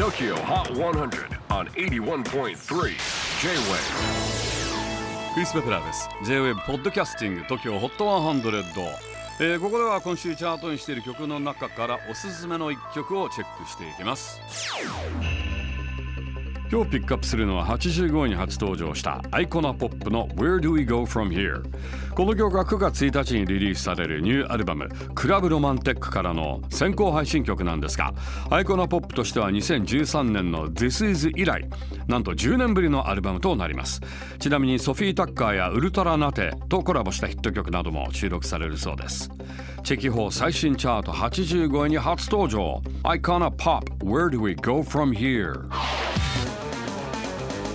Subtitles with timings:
[0.00, 2.54] TOKYO HOT 100 on 81.3 J-WAVE
[5.34, 6.08] クリス・ベプラーです。
[6.24, 8.40] J-WAVE ポッドキャスティング TOKYO HOT 100、
[9.40, 14.40] えーここでは今週チャートにしている曲の中からおすすめの一曲をチェックしていきます。
[16.72, 21.64] 今日ピックアップするのは85位に初登場したアイコナポップの Where Do We Go From Here?
[22.14, 28.14] この曲は9月1日にリリースされるニューアルバムClub Romantech からの先行配信曲なんですが
[28.50, 31.68] アイコナポップとしては2013年の This Is 以来
[32.06, 34.00] なんと10年ぶりのアルバムとなります。
[34.38, 39.28] ちなみにソフィー・タッカーやウルトラナテとコラボしたヒット曲なども収録されるそうです。
[39.82, 45.68] チェキホー最新チャート85位に初登場アイコナポップ Where Do We Go From Here?